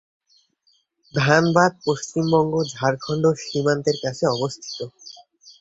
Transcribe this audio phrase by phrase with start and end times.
[1.13, 4.77] ধানবাদ পশ্চিমবঙ্গ-ঝাড়খন্ড সীমান্তের কাছে অবস্থিত।